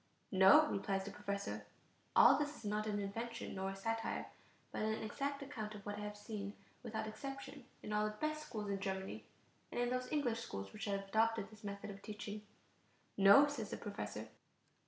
"No," 0.31 0.65
replies 0.65 1.03
the 1.03 1.11
professor 1.11 1.67
(all 2.15 2.35
this 2.39 2.57
is 2.57 2.65
not 2.65 2.87
an 2.87 2.97
invention 2.97 3.53
nor 3.53 3.69
a 3.69 3.75
satire, 3.75 4.25
but 4.71 4.81
an 4.81 5.03
exact 5.03 5.43
account 5.43 5.75
of 5.75 5.85
what 5.85 5.97
I 5.97 5.99
have 6.01 6.17
seen 6.17 6.53
without 6.81 7.05
exception 7.05 7.65
in 7.83 7.93
all 7.93 8.05
the 8.05 8.15
best 8.15 8.47
schools 8.47 8.71
in 8.71 8.79
Germany, 8.79 9.25
and 9.71 9.79
in 9.79 9.91
those 9.91 10.11
English 10.11 10.39
schools 10.39 10.73
which 10.73 10.85
have 10.85 11.01
adopted 11.07 11.51
this 11.51 11.63
method 11.63 11.91
of 11.91 12.01
teaching). 12.01 12.41
"No," 13.15 13.45
says 13.45 13.69
the 13.69 13.77
professor. 13.77 14.29